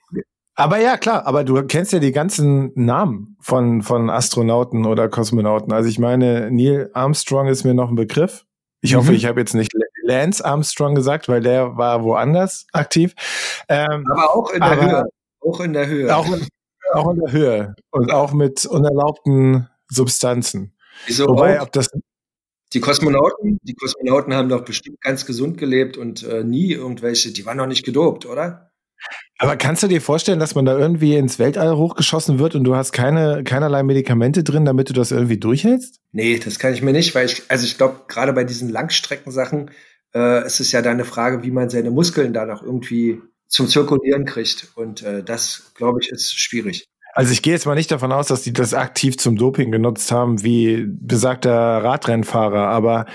Aber 0.56 0.78
ja, 0.80 0.98
klar, 0.98 1.26
aber 1.26 1.44
du 1.44 1.64
kennst 1.64 1.94
ja 1.94 2.00
die 2.00 2.12
ganzen 2.12 2.72
Namen 2.76 3.38
von, 3.40 3.82
von 3.82 4.10
Astronauten 4.10 4.86
oder 4.86 5.10
Kosmonauten. 5.10 5.72
Also 5.74 5.90
ich 5.90 5.98
meine, 5.98 6.52
Neil 6.52 6.92
Armstrong 6.94 7.48
ist 7.48 7.64
mir 7.64 7.74
noch 7.74 7.90
ein 7.90 7.96
Begriff. 7.96 8.46
Ich 8.82 8.96
hoffe, 8.96 9.12
Mhm. 9.12 9.16
ich 9.16 9.26
habe 9.26 9.40
jetzt 9.40 9.56
nicht 9.56 9.72
Lance 10.04 10.44
Armstrong 10.44 10.94
gesagt, 10.94 11.30
weil 11.30 11.40
der 11.42 11.78
war 11.78 12.04
woanders 12.04 12.68
aktiv. 12.74 13.16
Ähm, 13.70 14.04
Aber 14.12 14.36
auch 14.36 14.52
in 14.52 14.60
der 14.60 14.72
Aber- 14.72 14.82
Höhe. 14.92 15.04
Auch 15.40 15.60
in 15.62 15.74
der 15.74 15.88
Höhe. 15.88 16.16
auch, 16.16 16.28
in, 16.28 16.48
auch 16.94 17.12
in 17.14 17.20
der 17.22 17.32
Höhe 17.32 17.76
und 17.92 18.12
auch 18.12 18.34
mit 18.34 18.66
unerlaubten 18.66 19.70
Substanzen. 19.94 20.74
Wieso 21.06 21.28
Wobei, 21.28 21.60
auch? 21.60 21.66
ob 21.68 21.72
das 21.72 21.90
Die 22.74 22.80
Kosmonauten, 22.80 23.60
die 23.64 23.74
Kosmonauten 23.74 24.34
haben 24.34 24.50
doch 24.50 24.66
bestimmt 24.66 25.02
ganz 25.02 25.26
gesund 25.26 25.58
gelebt 25.58 25.98
und 25.98 26.24
äh, 26.24 26.44
nie 26.44 26.72
irgendwelche, 26.72 27.32
die 27.32 27.46
waren 27.46 27.58
noch 27.58 27.68
nicht 27.68 27.86
gedopt, 27.86 28.26
oder? 28.26 28.72
Aber 29.38 29.58
kannst 29.58 29.84
du 29.84 29.88
dir 29.88 30.02
vorstellen, 30.02 30.40
dass 30.40 30.56
man 30.56 30.66
da 30.66 30.78
irgendwie 30.78 31.16
ins 31.16 31.38
Weltall 31.38 31.76
hochgeschossen 31.76 32.40
wird 32.40 32.56
und 32.56 32.64
du 32.64 32.76
hast 32.76 32.94
keine, 32.94 33.44
keinerlei 33.44 33.84
Medikamente 33.84 34.44
drin, 34.44 34.64
damit 34.64 34.90
du 34.90 34.94
das 34.94 35.12
irgendwie 35.12 35.38
durchhältst? 35.38 36.00
Nee, 36.12 36.40
das 36.40 36.60
kann 36.60 36.74
ich 36.74 36.82
mir 36.82 36.94
nicht, 36.94 37.14
weil 37.14 37.26
ich, 37.26 37.44
also 37.50 37.66
ich 37.66 37.78
glaube, 37.78 38.02
gerade 38.08 38.32
bei 38.34 38.44
diesen 38.44 38.70
Langstreckensachen 38.70 39.72
äh, 40.14 40.46
ist 40.46 40.60
es 40.60 40.72
ja 40.72 40.82
dann 40.82 40.94
eine 40.94 41.06
Frage, 41.06 41.44
wie 41.44 41.52
man 41.52 41.70
seine 41.70 41.92
Muskeln 41.92 42.34
da 42.34 42.46
noch 42.46 42.64
irgendwie 42.64 43.22
zum 43.48 43.68
Zirkulieren 43.68 44.26
kriegt. 44.26 44.70
Und 44.76 45.04
äh, 45.04 45.24
das, 45.24 45.74
glaube 45.76 46.00
ich, 46.02 46.10
ist 46.10 46.34
schwierig. 46.40 46.88
Also 47.16 47.32
ich 47.32 47.44
gehe 47.44 47.54
jetzt 47.54 47.68
mal 47.68 47.76
nicht 47.76 47.92
davon 47.92 48.12
aus, 48.12 48.28
dass 48.28 48.42
die 48.42 48.54
das 48.54 48.74
aktiv 48.74 49.18
zum 49.18 49.36
Doping 49.36 49.72
genutzt 49.72 50.12
haben, 50.12 50.44
wie 50.44 50.88
besagter 50.88 51.52
Radrennfahrer, 51.52 52.68
aber 52.68 53.06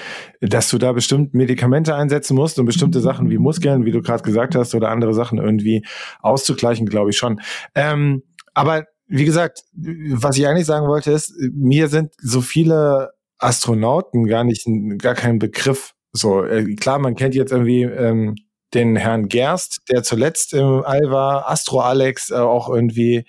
dass 0.40 0.70
du 0.70 0.78
da 0.78 0.92
bestimmt 0.92 1.34
Medikamente 1.34 1.96
einsetzen 1.96 2.36
musst, 2.36 2.60
um 2.60 2.66
bestimmte 2.66 3.00
Sachen 3.00 3.28
wie 3.28 3.38
Muskeln, 3.38 3.84
wie 3.84 3.90
du 3.90 4.00
gerade 4.00 4.22
gesagt 4.22 4.54
hast, 4.54 4.76
oder 4.76 4.90
andere 4.90 5.14
Sachen 5.14 5.38
irgendwie 5.38 5.84
auszugleichen, 6.20 6.86
glaube 6.86 7.10
ich 7.10 7.18
schon. 7.18 7.40
Ähm, 7.74 8.22
aber 8.54 8.84
wie 9.08 9.24
gesagt, 9.24 9.64
was 9.72 10.36
ich 10.36 10.46
eigentlich 10.46 10.66
sagen 10.66 10.86
wollte 10.86 11.10
ist, 11.10 11.32
mir 11.52 11.88
sind 11.88 12.12
so 12.18 12.40
viele 12.40 13.10
Astronauten 13.38 14.26
gar 14.26 14.44
nicht, 14.44 14.64
gar 14.98 15.14
kein 15.14 15.40
Begriff. 15.40 15.94
So, 16.12 16.44
äh, 16.44 16.74
klar, 16.76 17.00
man 17.00 17.16
kennt 17.16 17.34
jetzt 17.34 17.50
irgendwie 17.50 17.82
ähm, 17.82 18.36
den 18.74 18.96
Herrn 18.96 19.28
Gerst, 19.28 19.80
der 19.90 20.02
zuletzt 20.02 20.52
im 20.52 20.82
All 20.84 21.10
war, 21.10 21.48
Astro 21.48 21.80
Alex, 21.80 22.30
äh, 22.30 22.34
auch 22.34 22.68
irgendwie, 22.68 23.24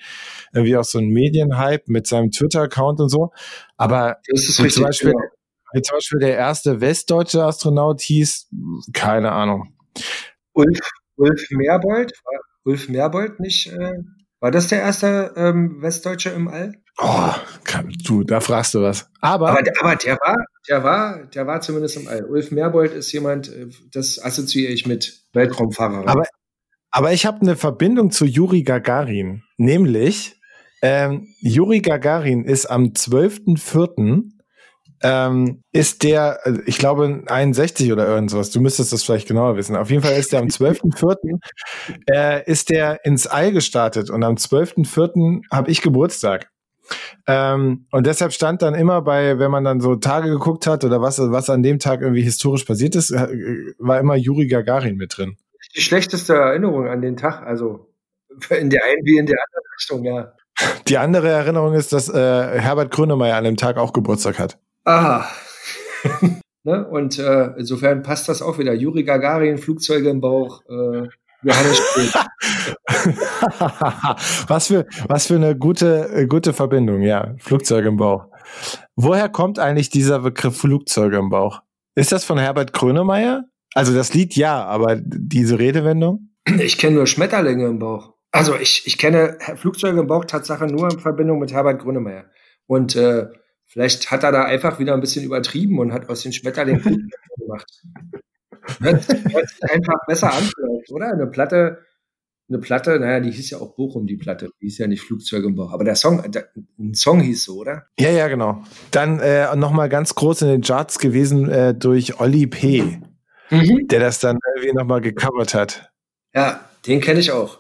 irgendwie 0.54 0.78
auch 0.78 0.84
so 0.84 1.00
ein 1.00 1.08
Medienhype 1.08 1.84
mit 1.88 2.08
seinem 2.08 2.32
Twitter-Account 2.32 3.00
und 3.00 3.10
so. 3.10 3.32
Aber 3.78 4.18
Das 4.28 4.48
ist 4.48 4.60
wie 4.60 4.64
richtig. 4.64 4.76
zum, 4.76 4.84
Beispiel, 4.84 5.14
wie 5.74 5.82
zum 5.82 5.98
Beispiel 5.98 6.20
der 6.20 6.36
erste 6.36 6.82
westdeutsche 6.82 7.44
Astronaut 7.44 8.02
hieß, 8.02 8.50
keine 8.94 9.32
Ahnung. 9.32 9.74
Ulf, 10.54 10.80
Ulf 11.16 11.46
Merbold, 11.52 12.12
war 12.26 12.40
Ulf 12.66 12.90
Merbold 12.90 13.40
nicht, 13.40 13.68
äh, 13.68 13.94
war 14.40 14.52
das 14.52 14.68
der 14.68 14.80
erste 14.82 15.34
ähm, 15.36 15.82
Westdeutsche 15.82 16.30
im 16.30 16.48
All? 16.48 16.74
Oh, 17.02 17.32
kann, 17.64 17.94
du, 18.06 18.24
da 18.24 18.40
fragst 18.42 18.74
du 18.74 18.82
was. 18.82 19.10
Aber, 19.22 19.50
Aber, 19.50 19.62
der- 19.62 19.74
aber 19.82 19.96
der 19.96 20.16
war, 20.16 20.36
der 20.68 20.84
war, 20.84 21.26
der 21.28 21.48
war 21.48 21.62
zumindest 21.62 21.98
im 21.98 22.08
All. 22.08 22.26
Ulf 22.26 22.52
Merbold 22.52 22.94
ist 22.94 23.12
jemand, 23.12 23.48
äh, 23.50 23.68
das 23.92 24.22
assoziiere 24.24 24.72
ich 24.72 24.86
mit 24.86 25.22
Weltraumfahrer. 25.34 26.08
Aber- 26.08 26.28
aber 26.92 27.14
ich 27.14 27.26
habe 27.26 27.42
eine 27.42 27.56
Verbindung 27.56 28.12
zu 28.12 28.26
Juri 28.26 28.64
Gagarin. 28.64 29.44
Nämlich, 29.58 30.40
ähm, 30.82 31.28
Juri 31.40 31.80
Gagarin 31.82 32.44
ist 32.46 32.66
am 32.66 32.94
12.04. 32.94 34.32
Ähm, 35.02 35.62
ist 35.72 36.04
der, 36.04 36.40
äh, 36.44 36.60
ich 36.66 36.78
glaube, 36.78 37.24
61 37.26 37.92
oder 37.94 38.08
irgendwas. 38.08 38.52
Du 38.52 38.60
müsstest 38.62 38.92
das 38.92 39.04
vielleicht 39.04 39.28
genauer 39.28 39.56
wissen. 39.56 39.76
Auf 39.76 39.90
jeden 39.90 40.04
Fall 40.04 40.18
ist 40.18 40.32
der 40.34 40.40
am 40.40 40.48
12.04. 40.50 41.40
äh, 42.12 42.44
ist 42.50 42.70
der 42.70 43.06
ins 43.06 43.28
All 43.28 43.52
gestartet 43.52 44.10
und 44.10 44.24
am 44.24 44.36
12.04. 44.36 45.42
habe 45.52 45.72
ich 45.72 45.82
Geburtstag. 45.82 46.50
Ähm, 47.28 47.86
und 47.92 48.08
deshalb 48.08 48.34
stand 48.34 48.62
dann 48.62 48.74
immer 48.74 49.02
bei, 49.02 49.38
wenn 49.40 49.52
man 49.52 49.64
dann 49.64 49.80
so 49.80 49.96
Tage 49.96 50.30
geguckt 50.30 50.66
hat 50.68 50.84
oder 50.84 51.02
was, 51.02 51.20
was 51.20 51.50
an 51.50 51.62
dem 51.64 51.80
Tag 51.80 52.02
irgendwie 52.02 52.24
historisch 52.24 52.64
passiert 52.64 52.96
ist, 52.96 53.12
äh, 53.12 53.28
war 53.78 54.00
immer 54.00 54.16
Juri 54.16 54.48
Gagarin 54.48 54.96
mit 54.96 55.18
drin. 55.18 55.38
die 55.76 55.82
schlechteste 55.82 56.34
Erinnerung 56.34 56.88
an 56.88 57.02
den 57.02 57.16
Tag, 57.16 57.44
also 57.46 57.92
in 58.50 58.70
der 58.70 58.84
einen 58.86 59.06
wie 59.06 59.18
in 59.18 59.26
der 59.28 59.38
anderen 59.38 59.66
Richtung, 59.78 60.04
ja. 60.04 60.34
Die 60.88 60.98
andere 60.98 61.30
Erinnerung 61.30 61.74
ist, 61.74 61.94
dass 61.94 62.10
äh, 62.10 62.60
Herbert 62.60 62.92
Grönemeyer 62.92 63.38
an 63.38 63.44
dem 63.44 63.56
Tag 63.58 63.78
auch 63.78 63.94
Geburtstag 63.94 64.40
hat. 64.40 64.58
Aha. 64.90 65.30
ne? 66.64 66.88
Und 66.88 67.20
äh, 67.20 67.52
insofern 67.58 68.02
passt 68.02 68.28
das 68.28 68.42
auch 68.42 68.58
wieder. 68.58 68.74
Juri 68.74 69.04
Gagarin, 69.04 69.60
Flugzeuge 69.60 70.10
im 70.10 70.20
Bauch, 70.20 70.64
äh, 70.68 71.08
Johannes 71.44 71.80
was 74.48 74.68
für 74.68 74.88
was 75.08 75.28
für 75.28 75.36
eine 75.36 75.56
gute 75.56 76.10
äh, 76.12 76.26
gute 76.26 76.54
Verbindung, 76.54 77.02
ja. 77.02 77.36
Flugzeuge 77.38 77.88
im 77.88 77.98
Bauch. 77.98 78.26
Woher 78.96 79.30
kommt 79.30 79.60
eigentlich 79.60 79.92
dieser 79.92 80.20
Begriff 80.20 80.58
Flugzeuge 80.58 81.18
im 81.18 81.30
Bauch? 81.30 81.62
Ist 81.96 82.12
das 82.12 82.26
von 82.26 82.40
Herbert 82.40 82.74
Grönemeyer? 82.74 83.44
Also 83.76 83.94
das 83.94 84.16
Lied 84.16 84.36
ja, 84.36 84.66
aber 84.66 85.00
diese 85.00 85.60
Redewendung? 85.60 86.32
Ich 86.60 86.80
kenne 86.80 86.96
nur 86.96 87.06
Schmetterlinge 87.06 87.68
im 87.68 87.78
Bauch. 87.78 88.16
Also 88.32 88.56
ich, 88.56 88.88
ich 88.88 88.98
kenne 88.98 89.38
Flugzeuge 89.56 90.00
im 90.00 90.08
Bauch 90.08 90.26
Tatsache 90.26 90.66
nur 90.66 90.92
in 90.92 91.00
Verbindung 91.00 91.38
mit 91.38 91.54
Herbert 91.54 91.80
Grönemeyer. 91.80 92.26
Und 92.66 92.96
äh, 92.96 93.28
vielleicht 93.70 94.12
hat 94.12 94.24
er 94.24 94.32
da 94.34 94.44
einfach 94.44 94.80
wieder 94.80 94.94
ein 94.94 95.00
bisschen 95.00 95.24
übertrieben 95.24 95.80
und 95.80 95.94
hat 95.94 96.10
aus 96.10 96.24
den 96.24 96.34
Schmetterlingen 96.34 97.10
gemacht. 97.38 97.82
Hört, 98.82 99.08
hört 99.08 99.50
sich 99.50 99.64
einfach 99.72 100.06
besser 100.06 100.34
an, 100.34 100.50
oder? 100.90 101.14
Eine 101.14 101.28
Platte, 101.28 101.80
eine 102.50 102.60
Platte, 102.60 103.00
naja, 103.00 103.20
die 103.20 103.32
hieß 103.32 103.52
ja 103.52 103.60
auch 103.60 103.76
Bochum, 103.76 104.08
die 104.08 104.18
Platte. 104.18 104.50
Die 104.60 104.66
hieß 104.66 104.80
ja 104.80 104.88
nicht 104.88 105.02
Flugzeuge 105.02 105.48
im 105.48 105.56
Bauch. 105.56 105.72
Aber 105.72 105.84
der 105.84 105.96
Song, 105.96 106.32
der, 106.32 106.50
ein 106.80 106.96
Song 106.96 107.20
hieß 107.22 107.44
so, 107.44 107.58
oder? 107.58 107.86
Ja, 108.00 108.10
ja, 108.10 108.28
genau. 108.28 108.64
Dann 108.92 109.20
äh, 109.20 109.56
nochmal 109.56 109.88
ganz 109.88 110.16
groß 110.16 110.42
in 110.44 110.48
den 110.50 110.62
Charts 110.62 111.00
gewesen 111.00 111.50
äh, 111.50 111.76
durch 111.76 112.20
Olli 112.20 112.48
P., 112.48 113.02
der 113.52 114.00
das 114.00 114.20
dann 114.20 114.38
irgendwie 114.56 114.76
nochmal 114.76 115.02
gecovert 115.02 115.54
hat. 115.54 115.92
Ja, 116.36 116.70
den 116.86 117.02
kenne 117.02 117.20
ich 117.20 117.32
auch. 117.32 117.60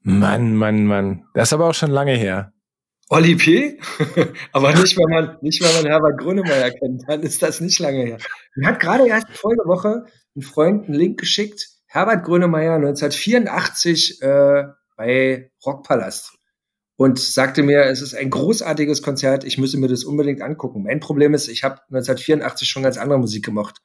Mann, 0.00 0.54
Mann, 0.54 0.86
Mann. 0.86 1.24
Das 1.34 1.48
ist 1.48 1.52
aber 1.52 1.68
auch 1.68 1.74
schon 1.74 1.90
lange 1.90 2.14
her. 2.14 2.52
Olli 3.08 3.36
P. 3.36 3.78
Aber 4.52 4.74
nicht, 4.74 4.96
wenn 4.96 5.10
man, 5.10 5.38
nicht, 5.40 5.62
wenn 5.62 5.74
man 5.82 5.90
Herbert 5.90 6.18
Grönemeyer 6.18 6.70
kennt, 6.72 7.04
dann 7.06 7.22
ist 7.22 7.42
das 7.42 7.60
nicht 7.60 7.78
lange 7.78 8.04
her. 8.04 8.18
Mir 8.56 8.68
hat 8.68 8.80
gerade 8.80 9.06
erst 9.06 9.28
Folgewoche 9.30 10.06
ein 10.36 10.42
Freund 10.42 10.86
einen 10.86 10.94
Link 10.94 11.20
geschickt. 11.20 11.68
Herbert 11.86 12.24
Grönemeyer 12.24 12.74
1984 12.74 14.22
äh, 14.22 14.64
bei 14.96 15.50
Rockpalast 15.64 16.36
und 16.96 17.18
sagte 17.18 17.62
mir, 17.62 17.84
es 17.84 18.02
ist 18.02 18.14
ein 18.14 18.30
großartiges 18.30 19.02
Konzert, 19.02 19.44
ich 19.44 19.58
müsse 19.58 19.78
mir 19.78 19.88
das 19.88 20.04
unbedingt 20.04 20.42
angucken. 20.42 20.82
Mein 20.82 21.00
Problem 21.00 21.34
ist, 21.34 21.48
ich 21.48 21.62
habe 21.62 21.80
1984 21.88 22.68
schon 22.68 22.82
ganz 22.82 22.96
andere 22.96 23.18
Musik 23.18 23.44
gemacht. 23.44 23.82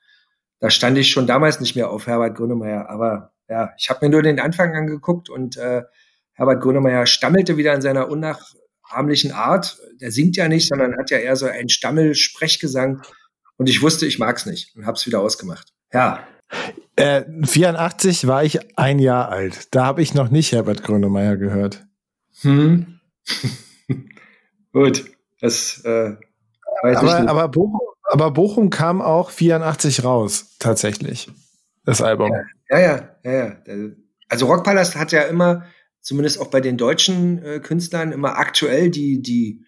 Da 0.60 0.70
stand 0.70 0.98
ich 0.98 1.12
schon 1.12 1.28
damals 1.28 1.60
nicht 1.60 1.76
mehr 1.76 1.90
auf 1.90 2.08
Herbert 2.08 2.36
Grönemeyer, 2.36 2.90
aber 2.90 3.34
ja, 3.50 3.72
ich 3.78 3.90
habe 3.90 4.06
mir 4.06 4.12
nur 4.12 4.22
den 4.22 4.40
Anfang 4.40 4.74
angeguckt 4.76 5.30
und 5.30 5.58
äh, 5.58 5.84
Herbert 6.34 6.62
Grönemeyer 6.62 7.06
stammelte 7.06 7.58
wieder 7.58 7.74
in 7.74 7.82
seiner 7.82 8.10
unnachahmlichen 8.92 9.32
Art. 9.32 9.78
Der 10.00 10.12
singt 10.12 10.36
ja 10.36 10.48
nicht, 10.48 10.68
sondern 10.68 10.98
hat 10.98 11.10
ja 11.12 11.18
eher 11.18 11.36
so 11.36 11.46
einen 11.46 11.70
Stammel-Sprechgesang. 11.70 13.02
Und 13.58 13.70
ich 13.70 13.82
wusste, 13.82 14.06
ich 14.06 14.20
mag's 14.20 14.46
nicht 14.46 14.76
und 14.76 14.86
hab's 14.86 15.06
wieder 15.06 15.20
ausgemacht. 15.20 15.70
Ja, 15.94 16.26
Äh, 16.98 17.24
84 17.46 18.28
war 18.28 18.44
ich 18.44 18.78
ein 18.78 19.00
Jahr 19.00 19.30
alt. 19.30 19.74
Da 19.74 19.86
habe 19.86 20.02
ich 20.02 20.14
noch 20.14 20.30
nicht 20.30 20.52
Herbert 20.52 20.84
Grönemeyer 20.84 21.38
gehört. 21.38 21.86
hm. 22.42 23.00
gut, 24.74 25.06
das 25.40 25.82
äh, 25.86 26.16
weiß 26.84 26.92
ich 26.92 26.98
Aber, 26.98 27.20
nicht. 27.20 27.30
aber, 27.30 27.48
Bochum, 27.48 27.80
aber 28.04 28.32
Bochum 28.32 28.70
kam 28.70 29.02
auch 29.02 29.30
84 29.30 30.04
raus, 30.04 30.56
tatsächlich. 30.60 31.30
Das 31.86 32.02
Album. 32.02 32.32
Ja, 32.70 32.80
ja, 32.80 33.10
ja, 33.24 33.32
ja. 33.34 33.56
Also 34.28 34.46
Rockpalast 34.48 34.96
hat 34.96 35.12
ja 35.12 35.22
immer, 35.24 35.66
zumindest 36.02 36.40
auch 36.40 36.48
bei 36.48 36.62
den 36.62 36.78
deutschen 36.78 37.44
äh, 37.44 37.60
Künstlern, 37.60 38.12
immer 38.12 38.38
aktuell 38.38 38.90
die, 38.90 39.22
die, 39.22 39.66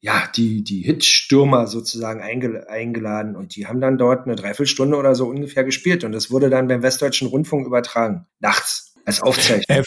ja, 0.00 0.28
die, 0.34 0.64
die 0.64 0.82
Hitstürmer 0.82 1.66
sozusagen 1.66 2.20
eingel 2.20 2.66
eingeladen. 2.66 3.36
Und 3.36 3.56
die 3.56 3.66
haben 3.66 3.80
dann 3.80 3.98
dort 3.98 4.26
eine 4.26 4.36
Dreiviertelstunde 4.36 4.96
oder 4.96 5.14
so 5.14 5.26
ungefähr 5.26 5.64
gespielt. 5.64 6.04
Und 6.04 6.12
das 6.12 6.30
wurde 6.30 6.50
dann 6.50 6.68
beim 6.68 6.82
Westdeutschen 6.82 7.28
Rundfunk 7.28 7.66
übertragen, 7.66 8.26
nachts, 8.40 8.94
als 9.04 9.22
Aufzeichnung. 9.22 9.78
Äh, 9.78 9.82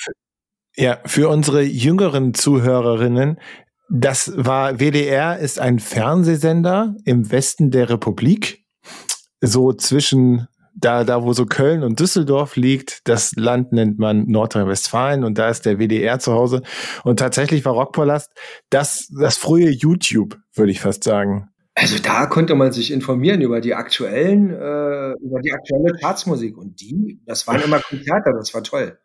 ja, 0.76 1.00
für 1.06 1.30
unsere 1.30 1.64
jüngeren 1.64 2.34
Zuhörerinnen, 2.34 3.40
das 3.90 4.34
war 4.36 4.80
WDR 4.80 5.40
ist 5.40 5.60
ein 5.60 5.80
Fernsehsender 5.80 6.96
im 7.06 7.32
Westen 7.32 7.72
der 7.72 7.90
Republik, 7.90 8.66
so 9.42 9.74
zwischen 9.74 10.48
da, 10.80 11.04
da 11.04 11.24
wo 11.24 11.34
so 11.34 11.46
Köln 11.46 11.84
und 11.84 12.00
Düsseldorf 12.00 12.56
liegt, 12.56 13.08
das 13.08 13.34
Land 13.36 13.72
nennt 13.74 14.00
man 14.00 14.26
Nordrhein-Westfalen 14.28 15.24
und 15.24 15.38
da 15.38 15.50
ist 15.50 15.66
der 15.66 15.80
WDR 15.80 16.20
zu 16.20 16.34
Hause. 16.34 16.62
Und 17.04 17.20
tatsächlich 17.20 17.66
war 17.66 17.74
Rockpalast 17.74 18.32
das, 18.70 19.08
das 19.20 19.38
frühe 19.38 19.70
YouTube, 19.70 20.38
würde 20.54 20.72
ich 20.72 20.80
fast 20.80 21.04
sagen. 21.04 21.50
Also 21.76 21.98
da 22.02 22.26
konnte 22.26 22.56
man 22.56 22.72
sich 22.72 22.92
informieren 22.92 23.42
über 23.42 23.62
die 23.62 23.76
aktuellen, 23.76 24.50
äh, 24.50 25.12
über 25.24 25.42
die 25.42 25.52
aktuelle 25.52 25.94
Chartsmusik. 26.00 26.58
Und 26.58 26.82
die, 26.82 27.22
das 27.26 27.46
waren 27.48 27.62
immer 27.62 27.80
Konzerte, 27.80 28.32
das 28.38 28.54
war 28.54 28.64
toll. 28.64 28.98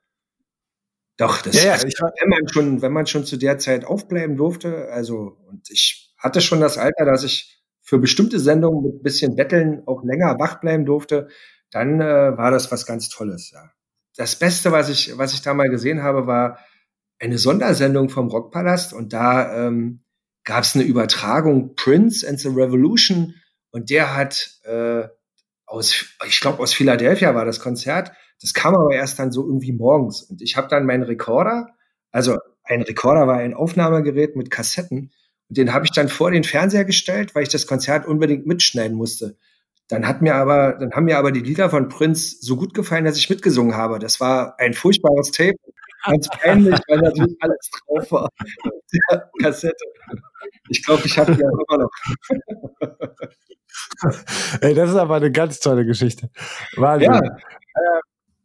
Doch, 1.18 1.42
das 1.42 1.54
Ja, 1.56 1.64
ja, 1.68 1.72
also, 1.74 1.86
war- 2.00 2.12
wenn 2.20 2.28
man 2.30 2.48
schon, 2.48 2.82
wenn 2.82 2.92
man 2.92 3.06
schon 3.06 3.24
zu 3.24 3.36
der 3.36 3.58
Zeit 3.58 3.84
aufbleiben 3.84 4.36
durfte, 4.36 4.88
also 4.90 5.36
und 5.48 5.68
ich 5.70 6.14
hatte 6.18 6.40
schon 6.40 6.60
das 6.60 6.78
Alter, 6.78 7.04
dass 7.04 7.24
ich 7.24 7.62
für 7.82 7.98
bestimmte 7.98 8.38
Sendungen 8.40 8.82
mit 8.82 8.94
ein 9.00 9.02
bisschen 9.02 9.36
Betteln 9.36 9.82
auch 9.86 10.02
länger 10.04 10.38
wach 10.38 10.60
bleiben 10.60 10.86
durfte, 10.86 11.28
dann 11.72 12.00
äh, 12.00 12.36
war 12.36 12.50
das 12.50 12.70
was 12.70 12.86
ganz 12.86 13.08
Tolles, 13.08 13.50
ja. 13.50 13.70
Das 14.16 14.36
Beste, 14.36 14.72
was 14.72 14.90
ich, 14.90 15.16
was 15.16 15.32
ich 15.32 15.40
da 15.40 15.54
mal 15.54 15.70
gesehen 15.70 16.02
habe, 16.02 16.26
war 16.26 16.58
eine 17.18 17.38
Sondersendung 17.38 18.10
vom 18.10 18.28
Rockpalast 18.28 18.92
und 18.92 19.12
da 19.12 19.66
ähm, 19.66 20.00
gab 20.44 20.64
es 20.64 20.74
eine 20.74 20.84
Übertragung 20.84 21.74
Prince 21.76 22.28
and 22.28 22.38
the 22.38 22.48
Revolution 22.48 23.34
und 23.70 23.90
der 23.90 24.14
hat 24.14 24.60
äh, 24.64 25.04
aus, 25.64 26.04
ich 26.26 26.40
glaube 26.40 26.62
aus 26.62 26.74
Philadelphia 26.74 27.34
war 27.34 27.46
das 27.46 27.60
Konzert. 27.60 28.12
Das 28.40 28.52
kam 28.52 28.74
aber 28.74 28.94
erst 28.94 29.18
dann 29.18 29.32
so 29.32 29.46
irgendwie 29.46 29.72
morgens 29.72 30.22
und 30.22 30.42
ich 30.42 30.56
habe 30.56 30.68
dann 30.68 30.84
meinen 30.84 31.04
Rekorder, 31.04 31.68
also 32.10 32.38
ein 32.64 32.82
Rekorder 32.82 33.26
war 33.26 33.38
ein 33.38 33.54
Aufnahmegerät 33.54 34.36
mit 34.36 34.50
Kassetten 34.50 35.12
und 35.48 35.56
den 35.56 35.72
habe 35.72 35.86
ich 35.86 35.92
dann 35.92 36.08
vor 36.08 36.30
den 36.30 36.44
Fernseher 36.44 36.84
gestellt, 36.84 37.34
weil 37.34 37.44
ich 37.44 37.48
das 37.48 37.66
Konzert 37.66 38.06
unbedingt 38.06 38.46
mitschneiden 38.46 38.96
musste. 38.96 39.38
Dann 39.88 40.06
hat 40.06 40.22
mir 40.22 40.34
aber, 40.34 40.74
dann 40.78 40.92
haben 40.92 41.04
mir 41.04 41.18
aber 41.18 41.32
die 41.32 41.40
Lieder 41.40 41.68
von 41.70 41.88
Prince 41.88 42.36
so 42.40 42.56
gut 42.56 42.74
gefallen, 42.74 43.04
dass 43.04 43.16
ich 43.18 43.28
mitgesungen 43.28 43.76
habe. 43.76 43.98
Das 43.98 44.20
war 44.20 44.58
ein 44.58 44.74
furchtbares 44.74 45.30
Tape, 45.32 45.56
ganz 46.04 46.28
peinlich, 46.28 46.78
weil 46.88 46.98
natürlich 46.98 47.36
alles 47.40 47.70
drauf 47.86 48.12
war 48.12 48.28
der 49.10 49.30
Kassette. 49.40 49.84
Ich 50.68 50.84
glaube, 50.84 51.02
ich 51.04 51.18
habe 51.18 51.34
die 51.34 51.44
auch 51.44 51.58
immer 51.68 51.84
noch. 51.84 51.90
Ey, 54.60 54.74
das 54.74 54.90
ist 54.90 54.96
aber 54.96 55.16
eine 55.16 55.30
ganz 55.30 55.60
tolle 55.60 55.84
Geschichte. 55.84 56.30
Wahnsinn. 56.76 57.12
Ja, 57.12 57.20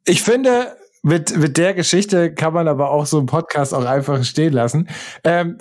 Ich 0.05 0.21
finde, 0.21 0.75
mit, 1.03 1.35
mit 1.37 1.57
der 1.57 1.73
Geschichte 1.73 2.33
kann 2.33 2.53
man 2.53 2.67
aber 2.67 2.91
auch 2.91 3.05
so 3.05 3.17
einen 3.17 3.27
Podcast 3.27 3.73
auch 3.73 3.85
einfach 3.85 4.23
stehen 4.23 4.53
lassen. 4.53 4.89
Ähm, 5.23 5.57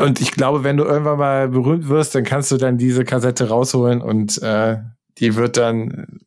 und 0.00 0.20
ich 0.20 0.32
glaube, 0.32 0.64
wenn 0.64 0.76
du 0.76 0.84
irgendwann 0.84 1.18
mal 1.18 1.48
berühmt 1.48 1.88
wirst, 1.88 2.14
dann 2.14 2.24
kannst 2.24 2.50
du 2.50 2.56
dann 2.56 2.78
diese 2.78 3.04
Kassette 3.04 3.48
rausholen 3.48 4.00
und 4.00 4.42
äh, 4.42 4.78
die 5.18 5.36
wird 5.36 5.56
dann 5.56 6.20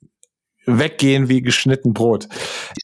weggehen 0.66 1.30
wie 1.30 1.42
geschnitten 1.42 1.94
Brot. 1.94 2.28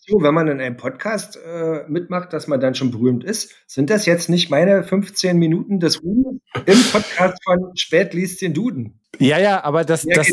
so, 0.08 0.22
wenn 0.22 0.34
man 0.34 0.48
in 0.48 0.60
einem 0.60 0.78
Podcast 0.78 1.40
äh, 1.44 1.84
mitmacht, 1.88 2.34
dass 2.34 2.48
man 2.48 2.60
dann 2.60 2.76
schon 2.76 2.92
berühmt 2.92 3.24
ist, 3.24 3.54
sind 3.68 3.90
das 3.90 4.06
jetzt 4.06 4.30
nicht 4.30 4.50
meine 4.50 4.84
15 4.84 5.38
Minuten 5.38 5.80
des 5.80 6.04
Ruhmes 6.04 6.40
im 6.66 6.84
Podcast 6.92 7.44
von 7.44 7.72
Spät 7.76 8.14
liest 8.14 8.42
den 8.42 8.54
Duden? 8.54 9.00
Ja, 9.20 9.40
ja, 9.40 9.64
aber 9.64 9.84
das, 9.84 10.06
Mehr 10.06 10.18
das, 10.18 10.32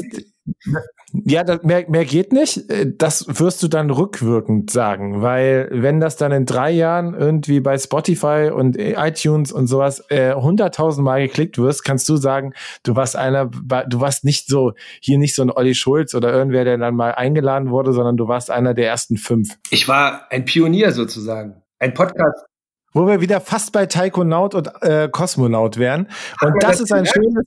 ja, 1.13 1.45
mehr, 1.63 1.85
mehr 1.89 2.05
geht 2.05 2.33
nicht. 2.33 2.71
Äh, 2.71 2.93
Das 2.97 3.27
wirst 3.29 3.63
du 3.63 3.69
dann 3.69 3.91
rückwirkend 3.91 4.71
sagen, 4.71 5.23
weil 5.23 5.69
wenn 5.71 6.01
das 6.01 6.17
dann 6.17 6.33
in 6.33 6.47
drei 6.47 6.71
Jahren 6.71 7.15
irgendwie 7.15 7.61
bei 7.61 7.79
Spotify 7.79 8.51
und 8.55 8.77
iTunes 8.79 9.53
und 9.53 9.67
sowas 9.67 10.05
äh, 10.11 10.35
hunderttausend 10.35 11.05
Mal 11.05 11.27
geklickt 11.27 11.59
wirst, 11.59 11.85
kannst 11.85 12.09
du 12.09 12.17
sagen, 12.17 12.53
du 12.83 12.97
warst 12.97 13.17
einer, 13.17 13.47
du 13.47 14.01
warst 14.01 14.25
nicht 14.25 14.49
so, 14.49 14.73
hier 15.01 15.19
nicht 15.19 15.35
so 15.35 15.43
ein 15.43 15.51
Olli 15.51 15.75
Schulz 15.75 16.15
oder 16.15 16.33
irgendwer, 16.33 16.65
der 16.65 16.79
dann 16.79 16.95
mal 16.95 17.15
eingeladen 17.15 17.71
wurde, 17.71 17.93
sondern 17.93 18.17
du 18.17 18.29
warst 18.29 18.51
einer 18.51 18.75
der 18.75 18.89
ersten 18.89 19.17
fünf. 19.17 19.57
Ich 19.71 19.89
war 19.89 20.31
ein 20.31 20.45
Pionier 20.45 20.93
sozusagen. 20.93 21.63
Ein 21.79 21.95
Podcast. 21.95 22.45
Wo 22.93 23.07
wir 23.07 23.21
wieder 23.21 23.41
fast 23.41 23.73
bei 23.73 23.87
Taikonaut 23.87 24.55
und 24.55 24.71
äh, 24.81 25.09
Kosmonaut 25.11 25.77
wären. 25.77 26.09
Und 26.41 26.55
das 26.63 26.81
ist 26.81 26.93
ein 26.93 27.07
schönes, 27.07 27.45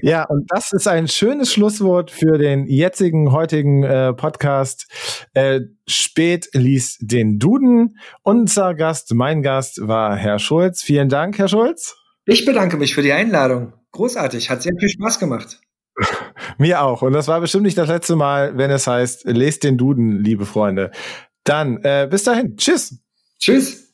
ja, 0.00 0.24
und 0.24 0.46
das 0.48 0.72
ist 0.72 0.88
ein 0.88 1.08
schönes 1.08 1.52
Schlusswort 1.52 2.10
für 2.10 2.38
den 2.38 2.66
jetzigen, 2.66 3.32
heutigen 3.32 3.82
äh, 3.82 4.12
Podcast. 4.12 4.86
Äh, 5.34 5.60
Spät 5.86 6.48
liest 6.52 6.98
den 7.02 7.38
Duden. 7.38 7.98
Unser 8.22 8.74
Gast, 8.74 9.14
mein 9.14 9.42
Gast 9.42 9.86
war 9.86 10.16
Herr 10.16 10.38
Schulz. 10.38 10.82
Vielen 10.82 11.08
Dank, 11.08 11.38
Herr 11.38 11.48
Schulz. 11.48 11.96
Ich 12.24 12.44
bedanke 12.44 12.76
mich 12.76 12.94
für 12.94 13.02
die 13.02 13.12
Einladung. 13.12 13.72
Großartig, 13.92 14.48
hat 14.48 14.62
sehr 14.62 14.72
viel 14.78 14.88
Spaß 14.88 15.18
gemacht. 15.18 15.60
Mir 16.58 16.82
auch. 16.82 17.02
Und 17.02 17.12
das 17.12 17.28
war 17.28 17.40
bestimmt 17.40 17.64
nicht 17.64 17.78
das 17.78 17.88
letzte 17.88 18.16
Mal, 18.16 18.56
wenn 18.56 18.70
es 18.70 18.86
heißt, 18.86 19.24
lest 19.26 19.64
den 19.64 19.76
Duden, 19.76 20.22
liebe 20.22 20.46
Freunde. 20.46 20.90
Dann, 21.44 21.78
äh, 21.82 22.08
bis 22.10 22.24
dahin. 22.24 22.56
Tschüss. 22.56 22.98
Tschüss. 23.38 23.91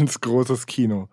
Ganz 0.00 0.18
großes 0.18 0.64
Kino. 0.64 1.10